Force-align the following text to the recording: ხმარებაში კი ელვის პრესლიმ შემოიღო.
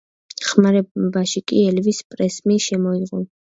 ხმარებაში 0.51 1.45
კი 1.53 1.61
ელვის 1.73 2.01
პრესლიმ 2.17 2.65
შემოიღო. 2.71 3.25